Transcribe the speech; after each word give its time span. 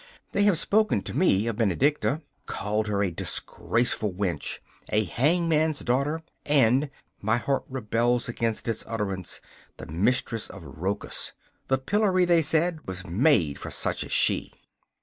They 0.31 0.45
have 0.45 0.57
spoken 0.57 1.03
to 1.03 1.13
me 1.15 1.45
of 1.45 1.57
Benedicta 1.57 2.23
called 2.47 2.87
her 2.87 3.03
a 3.03 3.11
disgraceful 3.11 4.11
wench, 4.11 4.57
a 4.89 5.03
hangman's 5.03 5.81
daughter 5.81 6.23
and 6.43 6.89
(my 7.21 7.37
heart 7.37 7.65
rebels 7.69 8.27
against 8.27 8.67
its 8.67 8.83
utterance) 8.87 9.41
the 9.77 9.85
mistress 9.85 10.49
of 10.49 10.63
Rochus! 10.63 11.33
The 11.67 11.77
pillory, 11.77 12.25
they 12.25 12.41
said, 12.41 12.87
was 12.87 13.05
made 13.05 13.59
for 13.59 13.69
such 13.69 14.03
as 14.03 14.11
she. 14.11 14.51